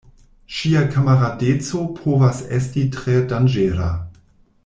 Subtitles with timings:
[0.59, 3.93] Ŝia kamaradeco povas esti tre danĝera.